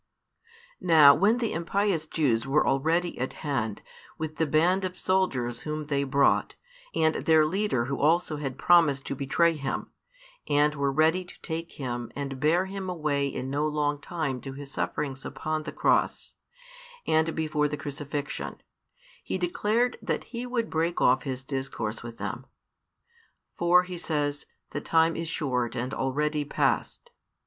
[0.79, 3.83] Now when the impious Jews were already at hand,
[4.17, 6.55] with the band of soldiers whom they brought,
[6.95, 9.91] and their leader who also had promised to betray Him,
[10.49, 14.53] and were ready to take Him and bear Him away in no long time to
[14.53, 16.33] His sufferings upon the cross,
[17.05, 18.59] and before the Crucifixion,
[19.23, 22.47] He declared that He would break off His discourse with them.
[23.55, 27.11] For, He says, the time is short and already past.